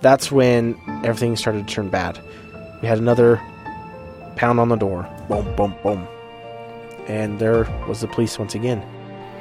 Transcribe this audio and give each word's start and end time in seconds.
That's 0.00 0.30
when 0.30 0.78
everything 1.04 1.36
started 1.36 1.66
to 1.66 1.74
turn 1.74 1.88
bad. 1.88 2.20
We 2.82 2.88
had 2.88 2.98
another 2.98 3.40
pound 4.36 4.60
on 4.60 4.68
the 4.68 4.76
door. 4.76 5.08
Boom, 5.28 5.56
boom, 5.56 5.74
boom. 5.82 6.06
And 7.08 7.38
there 7.38 7.64
was 7.88 8.00
the 8.00 8.08
police 8.08 8.38
once 8.38 8.54
again. 8.54 8.82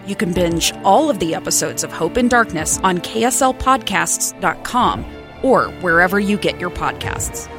You 0.08 0.16
can 0.16 0.34
binge 0.34 0.74
all 0.84 1.10
of 1.10 1.20
the 1.20 1.36
episodes 1.36 1.84
of 1.84 1.92
Hope 1.92 2.16
and 2.18 2.30
Darkness 2.30 2.80
on 2.84 3.00
KSLPodcasts.com 3.00 5.06
or 5.42 5.66
wherever 5.82 6.20
you 6.20 6.38
get 6.38 6.60
your 6.60 6.70
podcasts. 6.70 7.50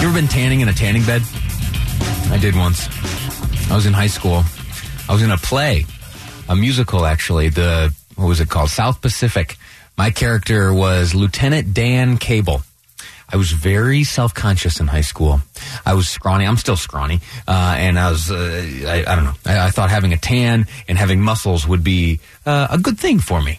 You 0.00 0.06
ever 0.06 0.14
been 0.14 0.28
tanning 0.28 0.60
in 0.60 0.68
a 0.68 0.72
tanning 0.72 1.04
bed? 1.04 1.22
I 2.30 2.38
did 2.40 2.56
once. 2.56 2.88
I 3.70 3.74
was 3.74 3.86
in 3.86 3.92
high 3.92 4.06
school. 4.06 4.44
I 5.10 5.12
was 5.12 5.22
in 5.22 5.32
a 5.32 5.38
play, 5.38 5.86
a 6.48 6.54
musical 6.54 7.04
actually. 7.04 7.48
The 7.48 7.92
what 8.14 8.28
was 8.28 8.38
it 8.38 8.48
called? 8.48 8.70
South 8.70 9.00
Pacific. 9.00 9.56
My 9.98 10.12
character 10.12 10.72
was 10.72 11.16
Lieutenant 11.16 11.74
Dan 11.74 12.16
Cable. 12.16 12.62
I 13.28 13.36
was 13.36 13.50
very 13.50 14.04
self 14.04 14.34
conscious 14.34 14.78
in 14.78 14.86
high 14.86 15.00
school. 15.00 15.40
I 15.84 15.94
was 15.94 16.08
scrawny. 16.08 16.46
I'm 16.46 16.56
still 16.58 16.76
scrawny, 16.76 17.22
uh, 17.48 17.74
and 17.76 17.98
I 17.98 18.08
was 18.08 18.30
uh, 18.30 18.36
I, 18.86 19.04
I, 19.04 19.16
don't 19.16 19.24
know. 19.24 19.34
I, 19.46 19.66
I, 19.66 19.70
thought 19.70 19.90
having 19.90 20.12
a 20.12 20.16
tan 20.16 20.68
and 20.86 20.96
having 20.96 21.20
muscles 21.20 21.66
would 21.66 21.82
be 21.82 22.20
uh, 22.46 22.68
a 22.70 22.78
good 22.78 22.96
thing 22.96 23.18
for 23.18 23.42
me. 23.42 23.58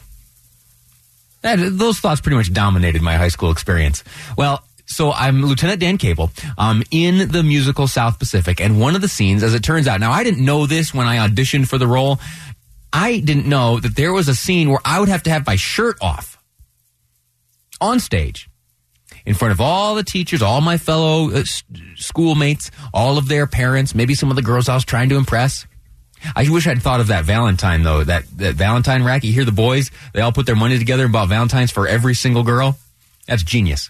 That, 1.42 1.58
those 1.58 2.00
thoughts 2.00 2.22
pretty 2.22 2.38
much 2.38 2.54
dominated 2.54 3.02
my 3.02 3.17
high 3.17 3.28
school 3.28 3.52
experience. 3.52 4.06
Well, 4.38 4.64
so 4.92 5.11
I'm 5.11 5.44
Lieutenant 5.44 5.80
Dan 5.80 5.97
Cable. 5.97 6.31
I'm 6.58 6.84
in 6.92 7.30
the 7.31 7.44
musical 7.44 7.88
South 7.88 8.20
Pacific, 8.20 8.59
and 8.61 8.80
one 8.80 8.95
of 8.95 9.02
the 9.02 9.08
scenes, 9.08 9.44
as 9.44 9.53
it 9.53 9.64
turns 9.64 9.88
out, 9.88 10.00
now 10.00 10.11
I 10.11 10.23
didn't 10.23 10.44
know 10.44 10.66
this 10.66 10.94
when 10.94 11.08
I 11.08 11.28
auditioned 11.28 11.67
for 11.67 11.78
the 11.78 11.88
role. 11.88 12.20
I 12.94 13.20
didn't 13.20 13.48
know 13.48 13.80
that 13.80 13.95
there 13.95 14.11
was 14.11 14.28
a 14.28 14.36
scene 14.36 14.70
where 14.70 14.81
I 14.83 15.00
would 15.00 15.09
have 15.09 15.23
to 15.23 15.30
have 15.30 15.48
my 15.48 15.56
shirt 15.56 15.98
off 16.02 16.38
on 17.80 18.00
stage 18.00 18.50
in 19.25 19.33
front 19.33 19.52
of 19.52 19.61
all 19.61 19.95
the 19.95 20.03
teachers, 20.03 20.42
all 20.42 20.61
my 20.61 20.78
fellow 20.78 21.31
uh, 21.31 21.44
schoolmates, 21.95 22.72
all 22.94 23.17
of 23.17 23.28
their 23.28 23.48
parents, 23.48 23.95
maybe 23.95 24.14
some 24.14 24.30
of 24.30 24.36
the 24.36 24.42
girls 24.42 24.67
I 24.67 24.76
was 24.76 24.86
trying 24.86 25.09
to 25.09 25.16
impress. 25.16 25.66
I 26.36 26.48
wish 26.50 26.67
I'd 26.67 26.81
thought 26.81 27.00
of 27.00 27.08
that 27.08 27.26
Valentine 27.26 27.83
though. 27.83 28.03
That 28.03 28.26
that 28.38 28.55
Valentine 28.55 29.03
rack. 29.03 29.23
You 29.23 29.33
hear 29.33 29.45
the 29.45 29.52
boys? 29.52 29.89
They 30.14 30.22
all 30.22 30.31
put 30.31 30.45
their 30.45 30.55
money 30.55 30.78
together 30.78 31.03
and 31.03 31.14
bought 31.14 31.30
Valentines 31.30 31.72
for 31.72 31.88
every 31.88 32.14
single 32.14 32.44
girl. 32.44 32.78
That's 33.28 33.44
genius. 33.44 33.89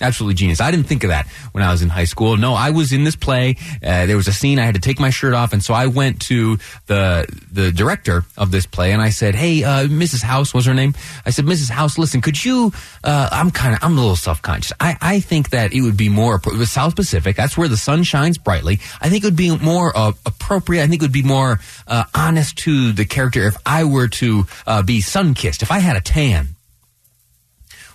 Absolutely 0.00 0.34
genius. 0.34 0.60
I 0.60 0.70
didn't 0.70 0.86
think 0.86 1.04
of 1.04 1.10
that 1.10 1.28
when 1.52 1.62
I 1.62 1.70
was 1.70 1.82
in 1.82 1.88
high 1.88 2.06
school. 2.06 2.36
No, 2.36 2.54
I 2.54 2.70
was 2.70 2.92
in 2.92 3.04
this 3.04 3.14
play. 3.14 3.56
Uh, 3.84 4.06
there 4.06 4.16
was 4.16 4.26
a 4.26 4.32
scene 4.32 4.58
I 4.58 4.64
had 4.64 4.74
to 4.74 4.80
take 4.80 4.98
my 4.98 5.10
shirt 5.10 5.34
off, 5.34 5.52
and 5.52 5.62
so 5.62 5.74
I 5.74 5.86
went 5.86 6.22
to 6.22 6.58
the 6.86 7.26
the 7.52 7.70
director 7.70 8.24
of 8.36 8.50
this 8.50 8.64
play 8.64 8.92
and 8.92 9.02
I 9.02 9.10
said, 9.10 9.34
"Hey, 9.34 9.62
uh, 9.62 9.86
Mrs. 9.86 10.22
House 10.22 10.54
was 10.54 10.64
her 10.64 10.74
name." 10.74 10.94
I 11.26 11.30
said, 11.30 11.44
"Mrs. 11.44 11.68
House, 11.68 11.98
listen, 11.98 12.20
could 12.20 12.42
you? 12.42 12.72
Uh, 13.04 13.28
I'm 13.30 13.50
kind 13.50 13.74
of 13.74 13.84
I'm 13.84 13.92
a 13.92 14.00
little 14.00 14.16
self 14.16 14.40
conscious. 14.40 14.72
I 14.80 14.96
I 15.00 15.20
think 15.20 15.50
that 15.50 15.72
it 15.72 15.82
would 15.82 15.96
be 15.96 16.08
more 16.08 16.40
South 16.64 16.96
Pacific. 16.96 17.36
That's 17.36 17.58
where 17.58 17.68
the 17.68 17.76
sun 17.76 18.02
shines 18.02 18.38
brightly. 18.38 18.80
I 19.00 19.10
think 19.10 19.24
it 19.24 19.26
would 19.26 19.36
be 19.36 19.56
more 19.58 19.96
uh, 19.96 20.12
appropriate. 20.24 20.82
I 20.82 20.86
think 20.86 21.02
it 21.02 21.04
would 21.04 21.12
be 21.12 21.22
more 21.22 21.60
uh, 21.86 22.04
honest 22.14 22.56
to 22.58 22.92
the 22.92 23.04
character 23.04 23.46
if 23.46 23.56
I 23.66 23.84
were 23.84 24.08
to 24.08 24.46
uh, 24.66 24.82
be 24.82 25.00
sun 25.02 25.34
kissed. 25.34 25.62
If 25.62 25.70
I 25.70 25.80
had 25.80 25.96
a 25.96 26.00
tan." 26.00 26.56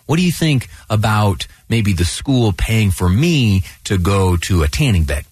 What 0.05 0.15
do 0.15 0.25
you 0.25 0.31
think 0.31 0.69
about 0.89 1.47
maybe 1.69 1.93
the 1.93 2.05
school 2.05 2.53
paying 2.53 2.91
for 2.91 3.09
me 3.09 3.63
to 3.85 3.97
go 3.97 4.37
to 4.37 4.63
a 4.63 4.67
tanning 4.67 5.03
bed? 5.03 5.25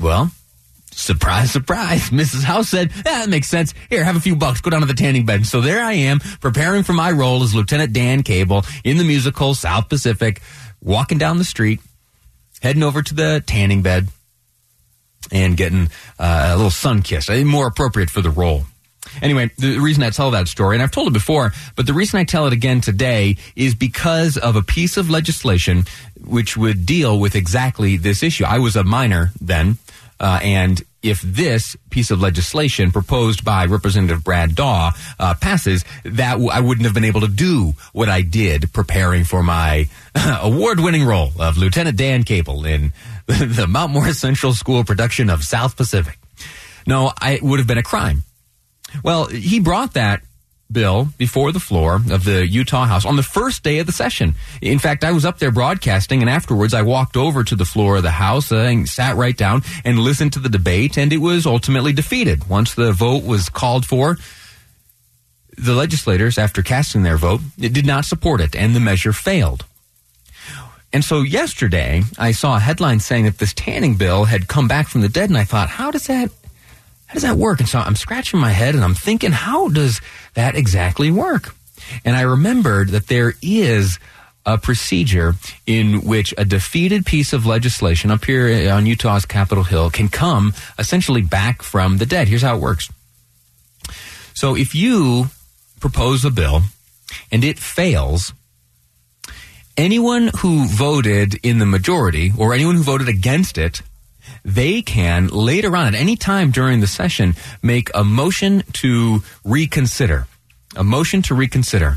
Well, 0.00 0.30
surprise, 0.90 1.50
surprise. 1.50 2.10
Mrs. 2.10 2.44
House 2.44 2.68
said, 2.68 2.90
that 3.04 3.28
makes 3.28 3.48
sense. 3.48 3.74
Here, 3.90 4.04
have 4.04 4.16
a 4.16 4.20
few 4.20 4.36
bucks. 4.36 4.60
Go 4.60 4.70
down 4.70 4.80
to 4.80 4.86
the 4.86 4.94
tanning 4.94 5.26
bed. 5.26 5.46
So 5.46 5.60
there 5.60 5.82
I 5.82 5.94
am, 5.94 6.20
preparing 6.40 6.82
for 6.82 6.92
my 6.92 7.10
role 7.10 7.42
as 7.42 7.54
Lieutenant 7.54 7.92
Dan 7.92 8.22
Cable 8.22 8.64
in 8.84 8.98
the 8.98 9.04
musical 9.04 9.54
South 9.54 9.88
Pacific, 9.88 10.40
walking 10.82 11.18
down 11.18 11.38
the 11.38 11.44
street, 11.44 11.80
heading 12.60 12.82
over 12.82 13.02
to 13.02 13.14
the 13.14 13.42
tanning 13.46 13.82
bed 13.82 14.08
and 15.30 15.56
getting 15.56 15.88
uh, 16.18 16.50
a 16.52 16.56
little 16.56 16.70
sun 16.70 17.02
kiss. 17.02 17.28
More 17.44 17.66
appropriate 17.66 18.10
for 18.10 18.20
the 18.20 18.30
role. 18.30 18.64
Anyway, 19.20 19.50
the 19.58 19.78
reason 19.78 20.02
I 20.02 20.10
tell 20.10 20.30
that 20.30 20.48
story, 20.48 20.76
and 20.76 20.82
I've 20.82 20.90
told 20.90 21.08
it 21.08 21.12
before, 21.12 21.52
but 21.76 21.86
the 21.86 21.92
reason 21.92 22.18
I 22.18 22.24
tell 22.24 22.46
it 22.46 22.52
again 22.52 22.80
today 22.80 23.36
is 23.56 23.74
because 23.74 24.36
of 24.36 24.56
a 24.56 24.62
piece 24.62 24.96
of 24.96 25.10
legislation 25.10 25.84
which 26.24 26.56
would 26.56 26.86
deal 26.86 27.18
with 27.18 27.34
exactly 27.34 27.96
this 27.96 28.22
issue. 28.22 28.44
I 28.44 28.58
was 28.58 28.76
a 28.76 28.84
minor 28.84 29.30
then, 29.40 29.78
uh, 30.20 30.38
and 30.42 30.80
if 31.02 31.20
this 31.20 31.76
piece 31.90 32.12
of 32.12 32.20
legislation 32.20 32.92
proposed 32.92 33.44
by 33.44 33.66
Representative 33.66 34.22
Brad 34.22 34.54
Daw 34.54 34.92
uh, 35.18 35.34
passes, 35.34 35.84
that 36.04 36.32
w- 36.32 36.50
I 36.50 36.60
wouldn't 36.60 36.84
have 36.84 36.94
been 36.94 37.04
able 37.04 37.22
to 37.22 37.28
do 37.28 37.74
what 37.92 38.08
I 38.08 38.22
did 38.22 38.72
preparing 38.72 39.24
for 39.24 39.42
my 39.42 39.88
award-winning 40.14 41.04
role 41.04 41.32
of 41.40 41.58
Lieutenant 41.58 41.96
Dan 41.96 42.22
Cable 42.22 42.64
in 42.64 42.92
the 43.26 43.66
Mount 43.68 43.92
Morris 43.92 44.20
Central 44.20 44.52
School 44.52 44.84
production 44.84 45.28
of 45.28 45.42
South 45.42 45.76
Pacific. 45.76 46.18
No, 46.86 47.12
I, 47.20 47.32
it 47.32 47.42
would 47.42 47.58
have 47.58 47.66
been 47.68 47.78
a 47.78 47.82
crime. 47.82 48.22
Well, 49.02 49.26
he 49.26 49.60
brought 49.60 49.94
that 49.94 50.22
bill 50.72 51.08
before 51.18 51.52
the 51.52 51.60
floor 51.60 51.96
of 52.10 52.24
the 52.24 52.46
Utah 52.46 52.86
House 52.86 53.04
on 53.04 53.16
the 53.16 53.22
first 53.22 53.62
day 53.62 53.78
of 53.78 53.86
the 53.86 53.92
session. 53.92 54.34
In 54.60 54.78
fact, 54.78 55.04
I 55.04 55.12
was 55.12 55.24
up 55.24 55.38
there 55.38 55.50
broadcasting, 55.50 56.20
and 56.22 56.30
afterwards 56.30 56.74
I 56.74 56.82
walked 56.82 57.16
over 57.16 57.44
to 57.44 57.54
the 57.54 57.64
floor 57.64 57.96
of 57.96 58.02
the 58.02 58.10
House 58.10 58.50
uh, 58.50 58.56
and 58.56 58.88
sat 58.88 59.16
right 59.16 59.36
down 59.36 59.62
and 59.84 59.98
listened 59.98 60.32
to 60.34 60.38
the 60.38 60.48
debate, 60.48 60.96
and 60.96 61.12
it 61.12 61.18
was 61.18 61.46
ultimately 61.46 61.92
defeated. 61.92 62.48
Once 62.48 62.74
the 62.74 62.92
vote 62.92 63.24
was 63.24 63.48
called 63.48 63.86
for, 63.86 64.16
the 65.58 65.74
legislators, 65.74 66.38
after 66.38 66.62
casting 66.62 67.02
their 67.02 67.18
vote, 67.18 67.40
did 67.58 67.86
not 67.86 68.04
support 68.06 68.40
it, 68.40 68.56
and 68.56 68.74
the 68.74 68.80
measure 68.80 69.12
failed. 69.12 69.66
And 70.94 71.04
so 71.04 71.22
yesterday, 71.22 72.02
I 72.18 72.32
saw 72.32 72.56
a 72.56 72.60
headline 72.60 73.00
saying 73.00 73.24
that 73.24 73.38
this 73.38 73.54
tanning 73.54 73.94
bill 73.94 74.24
had 74.24 74.48
come 74.48 74.68
back 74.68 74.88
from 74.88 75.00
the 75.00 75.08
dead, 75.08 75.30
and 75.30 75.38
I 75.38 75.44
thought, 75.44 75.68
how 75.68 75.90
does 75.90 76.06
that 76.06 76.30
how 77.12 77.16
does 77.16 77.24
that 77.24 77.36
work? 77.36 77.60
And 77.60 77.68
so 77.68 77.78
I'm 77.78 77.94
scratching 77.94 78.40
my 78.40 78.52
head 78.52 78.74
and 78.74 78.82
I'm 78.82 78.94
thinking, 78.94 79.32
how 79.32 79.68
does 79.68 80.00
that 80.32 80.54
exactly 80.54 81.10
work? 81.10 81.54
And 82.06 82.16
I 82.16 82.22
remembered 82.22 82.88
that 82.88 83.08
there 83.08 83.34
is 83.42 83.98
a 84.46 84.56
procedure 84.56 85.34
in 85.66 86.06
which 86.06 86.32
a 86.38 86.46
defeated 86.46 87.04
piece 87.04 87.34
of 87.34 87.44
legislation 87.44 88.10
up 88.10 88.24
here 88.24 88.72
on 88.72 88.86
Utah's 88.86 89.26
Capitol 89.26 89.62
Hill 89.62 89.90
can 89.90 90.08
come 90.08 90.54
essentially 90.78 91.20
back 91.20 91.60
from 91.60 91.98
the 91.98 92.06
dead. 92.06 92.28
Here's 92.28 92.40
how 92.40 92.56
it 92.56 92.62
works. 92.62 92.88
So 94.32 94.56
if 94.56 94.74
you 94.74 95.26
propose 95.80 96.24
a 96.24 96.30
bill 96.30 96.62
and 97.30 97.44
it 97.44 97.58
fails, 97.58 98.32
anyone 99.76 100.30
who 100.38 100.64
voted 100.64 101.34
in 101.42 101.58
the 101.58 101.66
majority 101.66 102.32
or 102.38 102.54
anyone 102.54 102.76
who 102.76 102.82
voted 102.82 103.10
against 103.10 103.58
it 103.58 103.82
they 104.44 104.82
can 104.82 105.28
later 105.28 105.76
on 105.76 105.88
at 105.88 105.94
any 105.94 106.16
time 106.16 106.50
during 106.50 106.80
the 106.80 106.86
session 106.86 107.34
make 107.62 107.90
a 107.94 108.04
motion 108.04 108.62
to 108.74 109.22
reconsider. 109.44 110.26
A 110.76 110.84
motion 110.84 111.22
to 111.22 111.34
reconsider. 111.34 111.96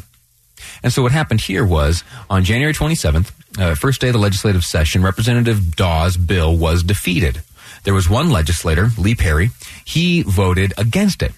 And 0.83 0.91
so 0.91 1.01
what 1.01 1.11
happened 1.11 1.41
here 1.41 1.65
was 1.65 2.03
on 2.29 2.43
January 2.43 2.73
27th, 2.73 3.31
uh, 3.57 3.75
first 3.75 4.01
day 4.01 4.07
of 4.07 4.13
the 4.13 4.19
legislative 4.19 4.65
session, 4.65 5.03
Representative 5.03 5.75
Daw's 5.75 6.17
bill 6.17 6.55
was 6.55 6.83
defeated. 6.83 7.41
There 7.83 7.93
was 7.93 8.09
one 8.09 8.29
legislator, 8.29 8.89
Lee 8.97 9.15
Perry, 9.15 9.51
he 9.85 10.23
voted 10.23 10.73
against 10.77 11.21
it. 11.21 11.31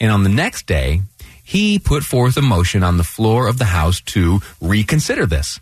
And 0.00 0.12
on 0.12 0.22
the 0.22 0.28
next 0.28 0.66
day, 0.66 1.00
he 1.42 1.78
put 1.78 2.04
forth 2.04 2.36
a 2.36 2.42
motion 2.42 2.82
on 2.82 2.96
the 2.96 3.04
floor 3.04 3.48
of 3.48 3.58
the 3.58 3.66
House 3.66 4.00
to 4.00 4.40
reconsider 4.60 5.26
this 5.26 5.60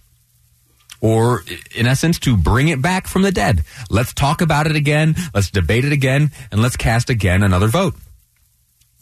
or 1.02 1.44
in 1.75 1.87
essence 1.87 2.19
to 2.20 2.37
bring 2.37 2.69
it 2.69 2.81
back 2.81 3.06
from 3.06 3.22
the 3.22 3.32
dead. 3.32 3.64
Let's 3.90 4.14
talk 4.14 4.40
about 4.40 4.66
it 4.66 4.76
again. 4.76 5.16
Let's 5.34 5.50
debate 5.50 5.84
it 5.84 5.93
again 5.93 6.31
and 6.50 6.62
let's 6.62 6.76
cast 6.76 7.10
again 7.10 7.43
another 7.43 7.66
vote. 7.66 7.96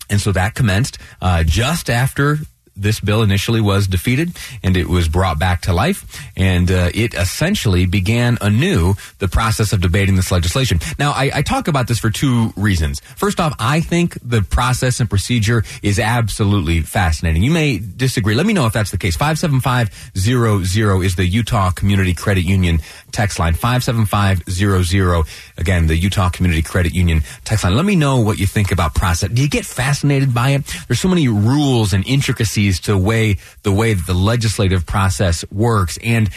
And 0.08 0.20
so 0.20 0.32
that 0.32 0.56
commenced 0.56 0.98
uh, 1.22 1.44
just 1.44 1.88
after 1.88 2.38
this 2.76 3.00
bill 3.00 3.22
initially 3.22 3.60
was 3.60 3.86
defeated 3.86 4.36
and 4.62 4.76
it 4.76 4.88
was 4.88 5.08
brought 5.08 5.38
back 5.38 5.62
to 5.62 5.72
life 5.72 6.28
and 6.36 6.70
uh, 6.70 6.90
it 6.94 7.14
essentially 7.14 7.86
began 7.86 8.38
anew 8.40 8.94
the 9.18 9.28
process 9.28 9.72
of 9.72 9.80
debating 9.80 10.16
this 10.16 10.30
legislation. 10.30 10.78
Now, 10.98 11.10
I, 11.12 11.30
I, 11.34 11.42
talk 11.42 11.68
about 11.68 11.88
this 11.88 11.98
for 11.98 12.10
two 12.10 12.52
reasons. 12.56 13.00
First 13.16 13.40
off, 13.40 13.54
I 13.58 13.80
think 13.80 14.16
the 14.22 14.42
process 14.42 15.00
and 15.00 15.10
procedure 15.10 15.64
is 15.82 15.98
absolutely 15.98 16.80
fascinating. 16.80 17.42
You 17.42 17.50
may 17.50 17.78
disagree. 17.78 18.34
Let 18.34 18.46
me 18.46 18.52
know 18.52 18.66
if 18.66 18.72
that's 18.72 18.90
the 18.90 18.98
case. 18.98 19.16
57500 19.16 21.04
is 21.04 21.16
the 21.16 21.26
Utah 21.26 21.70
Community 21.70 22.14
Credit 22.14 22.44
Union 22.44 22.78
text 23.12 23.38
line. 23.38 23.54
57500. 23.54 25.26
Again, 25.58 25.86
the 25.86 25.96
Utah 25.96 26.30
Community 26.30 26.62
Credit 26.62 26.94
Union 26.94 27.22
text 27.44 27.64
line. 27.64 27.74
Let 27.74 27.84
me 27.84 27.96
know 27.96 28.20
what 28.20 28.38
you 28.38 28.46
think 28.46 28.72
about 28.72 28.94
process. 28.94 29.30
Do 29.30 29.42
you 29.42 29.48
get 29.48 29.66
fascinated 29.66 30.32
by 30.32 30.50
it? 30.50 30.62
There's 30.86 31.00
so 31.00 31.08
many 31.08 31.28
rules 31.28 31.92
and 31.92 32.06
intricacies 32.06 32.59
to 32.80 32.96
way 32.96 33.36
the 33.62 33.72
way 33.72 33.94
that 33.94 34.06
the 34.06 34.14
legislative 34.14 34.86
process 34.86 35.44
works 35.50 35.98
and 36.02 36.30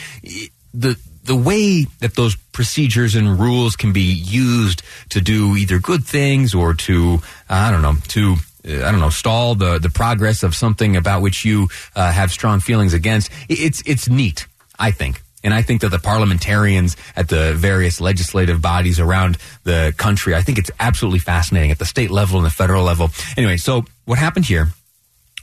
the 0.73 0.97
the 1.25 1.35
way 1.35 1.85
that 1.99 2.15
those 2.15 2.35
procedures 2.51 3.15
and 3.15 3.39
rules 3.39 3.75
can 3.75 3.93
be 3.93 4.01
used 4.01 4.81
to 5.09 5.21
do 5.21 5.55
either 5.55 5.79
good 5.79 6.03
things 6.03 6.53
or 6.53 6.73
to 6.73 7.19
I 7.49 7.71
don't 7.71 7.81
know 7.81 7.95
to 8.09 8.35
I 8.65 8.91
don't 8.91 9.01
know, 9.01 9.09
stall 9.09 9.55
the, 9.55 9.77
the 9.77 9.89
progress 9.89 10.41
of 10.41 10.55
something 10.55 10.95
about 10.95 11.21
which 11.21 11.43
you 11.43 11.67
uh, 11.95 12.11
have 12.11 12.31
strong 12.31 12.61
feelings 12.61 12.93
against. 12.93 13.29
It's, 13.49 13.83
it's 13.85 14.07
neat, 14.07 14.47
I 14.79 14.91
think. 14.91 15.21
And 15.43 15.53
I 15.53 15.61
think 15.61 15.81
that 15.81 15.89
the 15.89 15.99
parliamentarians 15.99 16.95
at 17.17 17.27
the 17.27 17.53
various 17.55 17.99
legislative 17.99 18.61
bodies 18.61 18.99
around 18.99 19.37
the 19.65 19.93
country, 19.97 20.33
I 20.33 20.41
think 20.41 20.57
it's 20.57 20.71
absolutely 20.79 21.19
fascinating 21.19 21.71
at 21.71 21.79
the 21.79 21.85
state 21.85 22.09
level 22.09 22.37
and 22.37 22.45
the 22.45 22.49
federal 22.49 22.83
level. 22.85 23.09
Anyway, 23.35 23.57
so 23.57 23.83
what 24.05 24.17
happened 24.17 24.45
here 24.45 24.69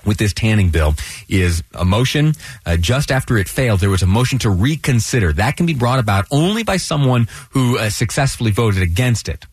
with 0.05 0.19
this 0.19 0.33
tanning 0.33 0.71
bill 0.71 0.95
is 1.29 1.63
a 1.75 1.85
motion 1.85 2.35
uh, 2.67 2.77
just 2.77 3.11
after 3.11 3.39
it 3.39 3.49
failed 3.49 3.81
there 3.81 3.91
was 3.91 4.03
a 4.03 4.07
motion 4.07 4.39
to 4.39 4.51
reconsider 4.51 5.33
that 5.33 5.57
can 5.57 5.67
be 5.67 5.75
brought 5.75 5.99
about 5.99 6.27
only 6.31 6.63
by 6.63 6.77
someone 6.77 7.29
who 7.51 7.79
uh, 7.79 7.91
successfully 7.91 8.51
voted 8.51 8.83
against 8.83 9.29
it 9.29 9.47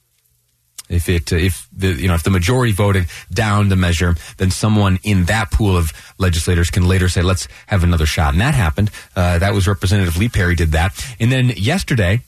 if 0.90 1.10
it, 1.10 1.34
uh, 1.34 1.36
if 1.36 1.68
the, 1.76 1.90
you 1.90 2.08
know, 2.08 2.14
if 2.14 2.24
the 2.24 2.30
majority 2.30 2.72
voted 2.72 3.08
down 3.32 3.70
the 3.70 3.76
measure, 3.76 4.16
then 4.38 4.52
someone 4.52 5.00
in 5.04 5.26
that 5.26 5.52
pool 5.52 5.76
of 5.76 5.92
legislators 6.18 6.70
can 6.70 6.88
later 6.88 7.10
say, 7.10 7.22
let's 7.22 7.48
have 7.68 7.84
another 7.84 8.06
shot. 8.06 8.34
And 8.34 8.42
that 8.42 8.54
happened. 8.54 8.92
Uh, 9.16 9.40
that 9.40 9.54
was 9.54 9.68
Representative 9.68 10.18
Lee 10.18 10.30
Perry 10.30 10.56
did 10.56 10.72
that. 10.72 10.94
And 11.20 11.32
then 11.32 11.50
yesterday, 11.50 12.22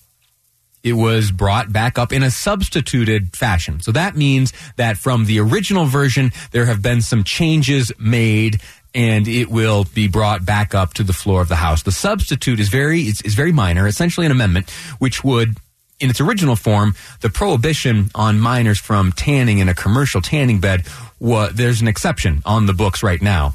it 0.83 0.93
was 0.93 1.31
brought 1.31 1.71
back 1.71 1.97
up 1.97 2.11
in 2.11 2.23
a 2.23 2.31
substituted 2.31 3.35
fashion. 3.35 3.79
So 3.81 3.91
that 3.91 4.15
means 4.15 4.53
that 4.77 4.97
from 4.97 5.25
the 5.25 5.39
original 5.39 5.85
version, 5.85 6.31
there 6.51 6.65
have 6.65 6.81
been 6.81 7.01
some 7.01 7.23
changes 7.23 7.91
made 7.99 8.61
and 8.95 9.27
it 9.27 9.49
will 9.49 9.85
be 9.93 10.07
brought 10.07 10.45
back 10.45 10.73
up 10.73 10.93
to 10.95 11.03
the 11.03 11.13
floor 11.13 11.41
of 11.41 11.47
the 11.47 11.57
House. 11.57 11.83
The 11.83 11.91
substitute 11.91 12.59
is 12.59 12.69
very, 12.69 13.01
is, 13.01 13.35
very 13.35 13.51
minor, 13.51 13.85
essentially 13.87 14.25
an 14.25 14.31
amendment, 14.31 14.69
which 14.97 15.23
would 15.23 15.57
in 15.99 16.09
its 16.09 16.21
original 16.21 16.55
form, 16.55 16.95
the 17.19 17.29
prohibition 17.29 18.09
on 18.15 18.39
minors 18.39 18.79
from 18.79 19.11
tanning 19.11 19.59
in 19.59 19.67
a 19.67 19.75
commercial 19.75 20.21
tanning 20.21 20.59
bed, 20.59 20.85
was, 21.19 21.53
there's 21.53 21.81
an 21.81 21.89
exception 21.89 22.41
on 22.45 22.65
the 22.67 22.73
books 22.73 23.03
right 23.03 23.21
now. 23.21 23.53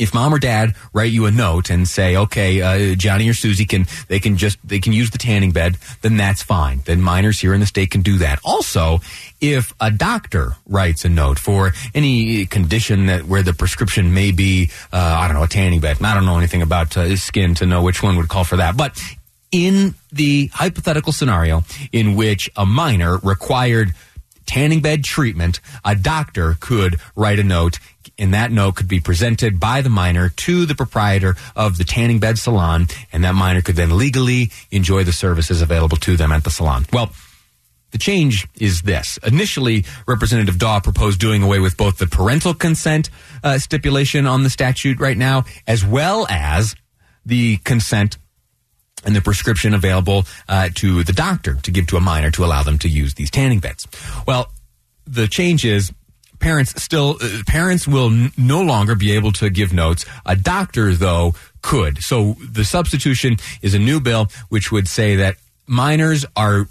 If 0.00 0.14
mom 0.14 0.32
or 0.32 0.38
dad 0.38 0.74
write 0.92 1.12
you 1.12 1.26
a 1.26 1.30
note 1.30 1.70
and 1.70 1.86
say, 1.86 2.16
okay, 2.16 2.62
uh, 2.62 2.94
Johnny 2.94 3.28
or 3.28 3.34
Susie 3.34 3.66
can, 3.66 3.86
they 4.08 4.18
can 4.18 4.36
just, 4.36 4.58
they 4.66 4.80
can 4.80 4.92
use 4.92 5.10
the 5.10 5.18
tanning 5.18 5.52
bed, 5.52 5.76
then 6.00 6.16
that's 6.16 6.42
fine. 6.42 6.80
Then 6.86 7.02
minors 7.02 7.38
here 7.38 7.52
in 7.52 7.60
the 7.60 7.66
state 7.66 7.90
can 7.90 8.00
do 8.00 8.18
that. 8.18 8.40
Also, 8.44 9.00
if 9.40 9.74
a 9.80 9.90
doctor 9.90 10.56
writes 10.66 11.04
a 11.04 11.08
note 11.08 11.38
for 11.38 11.72
any 11.94 12.46
condition 12.46 13.06
that 13.06 13.24
where 13.24 13.42
the 13.42 13.52
prescription 13.52 14.14
may 14.14 14.32
be, 14.32 14.70
uh, 14.92 14.96
I 14.96 15.28
don't 15.28 15.36
know, 15.36 15.44
a 15.44 15.48
tanning 15.48 15.80
bed. 15.80 15.98
I 16.02 16.14
don't 16.14 16.24
know 16.24 16.38
anything 16.38 16.62
about 16.62 16.96
uh, 16.96 17.14
skin 17.16 17.54
to 17.56 17.66
know 17.66 17.82
which 17.82 18.02
one 18.02 18.16
would 18.16 18.28
call 18.28 18.44
for 18.44 18.56
that. 18.56 18.76
But 18.76 18.98
in 19.52 19.94
the 20.12 20.48
hypothetical 20.52 21.12
scenario 21.12 21.64
in 21.92 22.14
which 22.14 22.50
a 22.56 22.64
minor 22.64 23.18
required 23.18 23.94
tanning 24.50 24.80
bed 24.80 25.04
treatment, 25.04 25.60
a 25.84 25.94
doctor 25.94 26.56
could 26.58 27.00
write 27.14 27.38
a 27.38 27.44
note 27.44 27.78
and 28.18 28.34
that 28.34 28.50
note 28.50 28.74
could 28.74 28.88
be 28.88 28.98
presented 28.98 29.60
by 29.60 29.80
the 29.80 29.88
minor 29.88 30.28
to 30.28 30.66
the 30.66 30.74
proprietor 30.74 31.36
of 31.54 31.78
the 31.78 31.84
tanning 31.84 32.18
bed 32.18 32.36
salon, 32.36 32.86
and 33.12 33.22
that 33.22 33.34
minor 33.34 33.62
could 33.62 33.76
then 33.76 33.96
legally 33.96 34.50
enjoy 34.72 35.04
the 35.04 35.12
services 35.12 35.62
available 35.62 35.96
to 35.96 36.16
them 36.16 36.32
at 36.32 36.42
the 36.42 36.50
salon. 36.50 36.84
Well, 36.92 37.12
the 37.92 37.98
change 37.98 38.48
is 38.58 38.82
this. 38.82 39.18
Initially, 39.24 39.84
Representative 40.06 40.58
Daw 40.58 40.80
proposed 40.80 41.20
doing 41.20 41.42
away 41.42 41.60
with 41.60 41.76
both 41.76 41.98
the 41.98 42.06
parental 42.06 42.52
consent 42.52 43.08
uh, 43.44 43.58
stipulation 43.58 44.26
on 44.26 44.42
the 44.42 44.50
statute 44.50 44.98
right 44.98 45.16
now, 45.16 45.44
as 45.66 45.84
well 45.84 46.26
as 46.28 46.74
the 47.24 47.58
consent 47.58 48.18
and 49.04 49.14
the 49.14 49.20
prescription 49.20 49.74
available 49.74 50.24
uh, 50.48 50.68
to 50.74 51.02
the 51.04 51.12
doctor 51.12 51.54
to 51.62 51.70
give 51.70 51.86
to 51.88 51.96
a 51.96 52.00
minor 52.00 52.30
to 52.30 52.44
allow 52.44 52.62
them 52.62 52.78
to 52.78 52.88
use 52.88 53.14
these 53.14 53.30
tanning 53.30 53.60
beds. 53.60 53.86
Well, 54.26 54.50
the 55.06 55.26
change 55.26 55.64
is 55.64 55.92
parents 56.38 56.82
still 56.82 57.18
uh, 57.22 57.42
parents 57.46 57.86
will 57.86 58.10
n- 58.10 58.32
no 58.36 58.62
longer 58.62 58.94
be 58.94 59.12
able 59.12 59.32
to 59.32 59.50
give 59.50 59.72
notes. 59.72 60.04
A 60.26 60.36
doctor 60.36 60.94
though 60.94 61.34
could. 61.62 62.02
So 62.02 62.36
the 62.40 62.64
substitution 62.64 63.36
is 63.62 63.74
a 63.74 63.78
new 63.78 64.00
bill 64.00 64.28
which 64.48 64.72
would 64.72 64.88
say 64.88 65.16
that 65.16 65.36
minors 65.66 66.24
are 66.36 66.68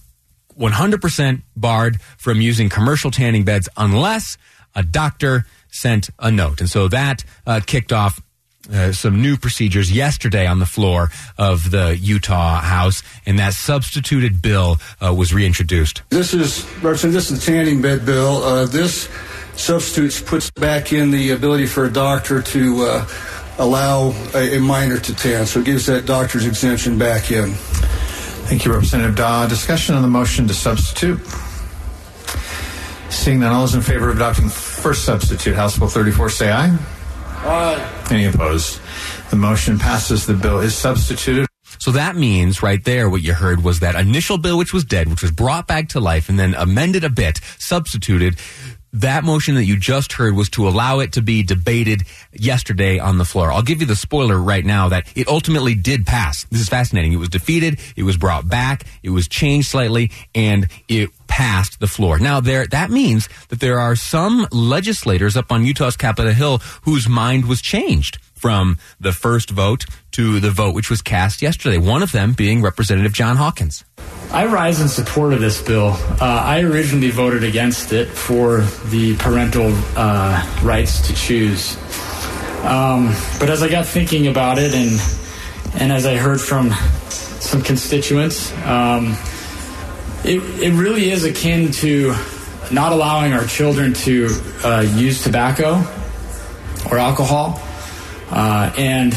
100% 0.58 1.42
barred 1.56 2.02
from 2.18 2.42
using 2.42 2.68
commercial 2.70 3.12
tanning 3.12 3.46
beds 3.46 3.70
unless 3.78 4.38
a 4.75 4.84
doctor 4.84 5.46
sent 5.72 6.10
a 6.20 6.32
note. 6.32 6.60
And 6.60 6.70
so 6.70 6.88
that 6.90 7.24
uh, 7.46 7.62
kicked 7.66 7.94
off 7.94 8.22
uh, 8.71 8.92
some 8.92 9.21
new 9.21 9.38
procedures 9.38 9.92
yesterday 9.92 10.45
on 10.45 10.60
the 10.60 10.66
floor 10.66 11.10
of 11.38 11.71
the 11.71 11.98
Utah 11.98 12.62
House, 12.62 13.04
and 13.25 13.39
that 13.39 13.54
substituted 13.54 14.42
bill 14.42 14.77
uh, 15.04 15.13
was 15.13 15.33
reintroduced. 15.33 16.04
This 16.10 16.33
is, 16.33 16.63
Representative, 16.75 17.13
this 17.13 17.31
is 17.31 17.39
the 17.39 17.51
tanning 17.51 17.81
bed 17.81 18.06
bill. 18.06 18.44
Uh, 18.44 18.66
this 18.66 19.10
substitutes 19.56 20.21
puts 20.21 20.50
back 20.51 20.94
in 20.94 21.12
the 21.12 21.31
ability 21.31 21.66
for 21.66 21.86
a 21.86 21.92
doctor 21.92 22.42
to 22.42 22.83
uh, 22.83 23.07
allow 23.57 24.13
a, 24.33 24.57
a, 24.57 24.60
minor 24.60 24.98
to 24.98 25.15
tan, 25.15 25.45
so 25.45 25.60
it 25.60 25.65
gives 25.65 25.86
that 25.88 26.06
doctor's 26.06 26.45
exemption 26.45 26.98
back 26.98 27.31
in. 27.31 27.51
Thank 28.48 28.65
you, 28.65 28.72
Representative 28.72 29.15
Daw. 29.15 29.48
Discussion 29.48 29.95
on 29.95 30.01
the 30.01 30.07
motion 30.07 30.48
to 30.48 30.54
substitute. 30.54 31.19
Seeing 33.10 33.42
none, 33.42 33.51
all 33.51 33.62
those 33.62 33.75
in 33.75 33.81
favor 33.81 34.10
of 34.10 34.15
adopting 34.15 34.50
first 34.50 35.04
substitute, 35.04 35.56
House 35.56 35.77
Bill 35.77 35.88
34, 35.88 36.30
say 36.30 36.51
aye. 36.51 36.77
Aye. 37.42 37.99
Any 38.12 38.26
opposed? 38.26 38.80
The 39.30 39.36
motion 39.36 39.78
passes. 39.78 40.26
The 40.26 40.34
bill 40.34 40.60
is 40.60 40.76
substituted. 40.76 41.46
So 41.78 41.92
that 41.92 42.16
means 42.16 42.64
right 42.64 42.84
there 42.84 43.10
what 43.10 43.22
you 43.22 43.34
heard 43.34 43.64
was 43.64 43.80
that 43.80 43.96
initial 43.96 44.38
bill 44.38 44.58
which 44.58 44.74
was 44.74 44.84
dead, 44.84 45.08
which 45.08 45.22
was 45.22 45.32
brought 45.32 45.68
back 45.68 45.90
to 45.90 46.00
life 46.00 46.28
and 46.28 46.40
then 46.40 46.56
amended 46.56 47.04
a 47.04 47.10
bit, 47.10 47.40
substituted. 47.58 48.38
That 48.94 49.24
motion 49.24 49.56
that 49.56 49.65
you 49.65 49.77
just 49.77 50.13
heard 50.13 50.36
was 50.36 50.50
to 50.51 50.68
allow 50.68 51.00
it 51.00 51.13
to 51.13 51.21
be 51.21 51.44
debated 51.44 52.03
yesterday 52.34 52.98
on 52.98 53.17
the 53.19 53.25
floor. 53.25 53.51
I'll 53.51 53.62
give 53.62 53.81
you 53.81 53.86
the 53.86 53.96
spoiler 53.96 54.38
right 54.38 54.65
now 54.65 54.89
that 54.89 55.05
it 55.15 55.27
ultimately 55.27 55.75
did 55.75 56.08
pass. 56.08 56.46
This 56.46 56.62
is 56.62 56.69
fascinating. 56.69 57.13
It 57.13 57.17
was 57.17 57.29
defeated, 57.29 57.79
it 57.96 58.03
was 58.03 58.17
brought 58.17 58.50
back, 58.50 58.86
it 59.03 59.12
was 59.12 59.27
changed 59.27 59.67
slightly, 59.67 60.12
and 60.34 60.67
it 60.88 61.12
passed 61.27 61.79
the 61.79 61.88
floor. 61.88 62.17
Now 62.17 62.39
there 62.39 62.65
that 62.67 62.89
means 62.89 63.29
that 63.50 63.60
there 63.60 63.79
are 63.79 63.96
some 63.96 64.48
legislators 64.51 65.38
up 65.38 65.51
on 65.51 65.65
Utah's 65.65 65.96
Capitol 65.96 66.34
Hill 66.34 66.58
whose 66.81 67.08
mind 67.08 67.46
was 67.46 67.62
changed 67.62 68.17
from 68.39 68.77
the 69.00 69.12
first 69.12 69.50
vote 69.50 69.86
to 70.12 70.39
the 70.39 70.51
vote 70.51 70.74
which 70.74 70.89
was 70.89 71.01
cast 71.01 71.41
yesterday. 71.41 71.77
One 71.77 72.01
of 72.01 72.12
them 72.12 72.34
being 72.34 72.62
Representative 72.62 73.13
Jon 73.13 73.36
Hawkins. 73.36 73.84
I 74.31 74.46
rise 74.46 74.79
in 74.79 74.88
support 74.88 75.34
of 75.34 75.39
this 75.39 75.62
bill. 75.62 75.89
Uh, 75.89 76.17
I 76.22 76.62
originally 76.62 77.10
voted 77.10 77.43
against 77.43 77.93
it 77.93 78.08
for 78.08 78.62
the 78.89 79.15
parental 79.17 79.74
uh, 79.96 80.62
rights 80.63 81.08
to 81.08 81.15
choose. 81.15 81.77
Um, 82.63 83.15
but 83.39 83.50
as 83.50 83.63
I 83.63 83.69
got 83.69 83.86
thinking 83.86 84.27
about 84.27 84.58
it 84.58 84.74
and 84.74 85.00
and 85.81 85.91
as 85.91 86.05
I 86.05 86.15
heard 86.17 86.41
from 86.41 86.72
some 87.10 87.62
constituents, 87.62 88.51
um, 88.65 89.15
it, 90.24 90.41
it 90.62 90.74
really 90.74 91.10
is 91.10 91.24
akin 91.24 91.72
to 91.74 92.13
not 92.72 92.91
allowing 92.91 93.34
our 93.34 93.46
children 93.46 93.93
to 93.93 94.27
uh, 94.63 94.81
use 94.96 95.24
tobacco 95.24 95.84
or 96.91 96.98
alcohol 96.98 97.62
uh, 98.31 98.71
and 98.77 99.15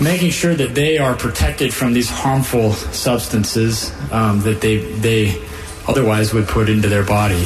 making 0.00 0.30
sure 0.30 0.54
that 0.54 0.74
they 0.74 0.98
are 0.98 1.14
protected 1.14 1.72
from 1.72 1.92
these 1.92 2.10
harmful 2.10 2.72
substances 2.72 3.92
um, 4.10 4.40
that 4.40 4.60
they 4.60 4.78
they 4.78 5.40
otherwise 5.86 6.32
would 6.32 6.48
put 6.48 6.68
into 6.68 6.88
their 6.88 7.04
body. 7.04 7.44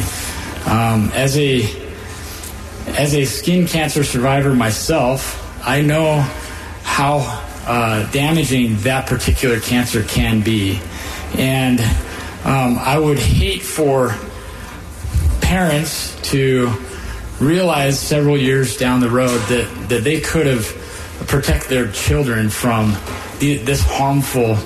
Um, 0.66 1.11
as 1.14 1.37
a 1.38 1.62
as 2.97 3.14
a 3.14 3.25
skin 3.25 3.66
cancer 3.66 4.02
survivor 4.02 4.54
myself, 4.54 5.44
I 5.66 5.82
know 5.82 6.20
how 6.82 7.44
uh, 7.66 8.11
damaging 8.11 8.76
that 8.78 9.06
particular 9.06 9.61
cancer 9.61 10.02
can 10.02 10.40
be, 10.40 10.80
and 11.37 11.80
um, 12.44 12.78
I 12.78 12.99
would 12.99 13.18
hate 13.18 13.62
for 13.62 14.14
parents 15.40 16.18
to 16.30 16.73
realized 17.40 17.99
several 17.99 18.37
years 18.37 18.76
down 18.76 19.00
the 19.00 19.11
road 19.11 19.38
that, 19.49 19.87
that 19.88 20.04
they 20.04 20.21
could 20.21 20.47
have 20.47 20.64
protected 21.26 21.71
their 21.71 21.90
children 21.92 22.50
from 22.50 22.97
the, 23.38 23.59
this 23.59 23.83
harmful. 23.83 24.57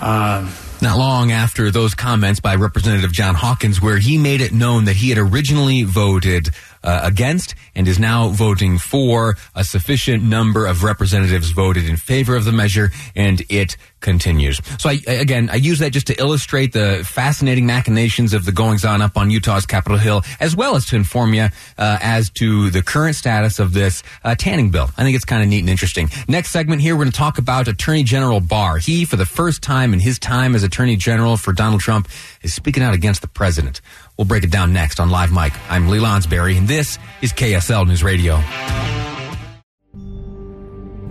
Uh, 0.00 0.50
not 0.80 0.98
long 0.98 1.30
after 1.30 1.70
those 1.70 1.94
comments 1.94 2.40
by 2.40 2.56
Representative 2.56 3.12
Jon 3.12 3.36
Hawkins, 3.36 3.80
where 3.80 3.98
he 3.98 4.18
made 4.18 4.40
it 4.40 4.52
known 4.52 4.86
that 4.86 4.96
he 4.96 5.10
had 5.10 5.18
originally 5.18 5.84
voted 5.84 6.50
uh, 6.82 7.00
against 7.02 7.54
and 7.74 7.88
is 7.88 7.98
now 7.98 8.28
voting 8.28 8.78
for. 8.78 9.36
A 9.54 9.64
sufficient 9.64 10.22
number 10.22 10.66
of 10.66 10.82
representatives 10.82 11.50
voted 11.50 11.88
in 11.88 11.96
favor 11.96 12.36
of 12.36 12.44
the 12.44 12.52
measure, 12.52 12.90
and 13.14 13.42
it 13.48 13.76
continues. 14.00 14.60
So 14.78 14.90
I, 14.90 14.98
again, 15.06 15.48
I 15.50 15.56
use 15.56 15.78
that 15.78 15.92
just 15.92 16.08
to 16.08 16.14
illustrate 16.18 16.72
the 16.72 17.06
fascinating 17.08 17.66
machinations 17.66 18.34
of 18.34 18.44
the 18.44 18.52
goings 18.52 18.84
on 18.84 19.00
up 19.00 19.16
on 19.16 19.30
Utah's 19.30 19.64
Capitol 19.64 19.96
Hill, 19.98 20.22
as 20.40 20.54
well 20.54 20.76
as 20.76 20.86
to 20.86 20.96
inform 20.96 21.34
you 21.34 21.48
uh, 21.78 21.98
as 22.02 22.28
to 22.30 22.70
the 22.70 22.82
current 22.82 23.16
status 23.16 23.58
of 23.58 23.72
this 23.72 24.02
uh, 24.24 24.34
tanning 24.34 24.70
bill. 24.70 24.90
I 24.96 25.04
think 25.04 25.16
it's 25.16 25.24
kind 25.24 25.42
of 25.42 25.48
neat 25.48 25.60
and 25.60 25.70
interesting. 25.70 26.08
Next 26.28 26.50
segment 26.50 26.82
here, 26.82 26.94
we're 26.94 27.04
going 27.04 27.12
to 27.12 27.18
talk 27.18 27.38
about 27.38 27.68
Attorney 27.68 28.02
General 28.02 28.40
Barr. 28.40 28.78
He, 28.78 29.04
for 29.04 29.16
the 29.16 29.26
first 29.26 29.62
time 29.62 29.92
in 29.92 30.00
his 30.00 30.18
time 30.18 30.54
as 30.54 30.62
Attorney 30.62 30.96
General 30.96 31.36
for 31.36 31.52
Donald 31.52 31.80
Trump, 31.80 32.08
is 32.42 32.52
speaking 32.52 32.82
out 32.82 32.94
against 32.94 33.22
the 33.22 33.28
president. 33.28 33.80
We'll 34.18 34.26
break 34.26 34.44
it 34.44 34.50
down 34.50 34.72
next 34.72 35.00
on 35.00 35.10
Live 35.10 35.32
Mic. 35.32 35.52
I'm 35.70 35.88
Lee 35.88 35.98
Lonsberry, 35.98 36.56
and 36.58 36.68
this 36.68 36.98
is 37.22 37.32
KSL 37.32 37.86
News 37.86 38.04
Radio. 38.04 38.34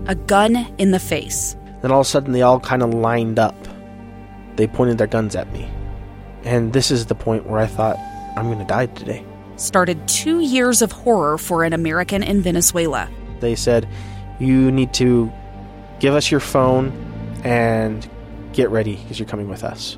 A 0.07 0.15
gun 0.15 0.55
in 0.77 0.91
the 0.91 0.99
face. 0.99 1.55
Then 1.81 1.91
all 1.91 2.01
of 2.01 2.05
a 2.05 2.09
sudden, 2.09 2.31
they 2.31 2.41
all 2.41 2.59
kind 2.59 2.83
of 2.83 2.93
lined 2.93 3.39
up. 3.39 3.55
They 4.55 4.67
pointed 4.67 4.97
their 4.97 5.07
guns 5.07 5.35
at 5.35 5.51
me. 5.51 5.69
And 6.43 6.73
this 6.73 6.91
is 6.91 7.07
the 7.07 7.15
point 7.15 7.47
where 7.47 7.59
I 7.59 7.65
thought, 7.65 7.97
I'm 8.37 8.45
going 8.45 8.59
to 8.59 8.65
die 8.65 8.85
today. 8.87 9.25
Started 9.55 10.07
two 10.07 10.39
years 10.39 10.81
of 10.81 10.91
horror 10.91 11.37
for 11.37 11.63
an 11.63 11.73
American 11.73 12.23
in 12.23 12.41
Venezuela. 12.41 13.09
They 13.39 13.55
said, 13.55 13.87
You 14.39 14.71
need 14.71 14.93
to 14.95 15.31
give 15.99 16.13
us 16.13 16.29
your 16.29 16.39
phone 16.39 16.91
and 17.43 18.07
get 18.53 18.69
ready 18.69 18.95
because 18.95 19.19
you're 19.19 19.27
coming 19.27 19.49
with 19.49 19.63
us. 19.63 19.97